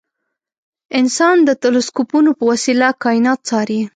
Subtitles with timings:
[0.99, 3.81] انسان د تلسکوپونو په وسیله کاینات څاري.